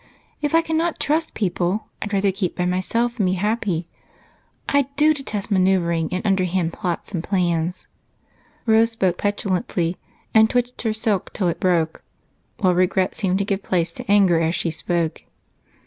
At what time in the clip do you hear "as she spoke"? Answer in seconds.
14.41-15.21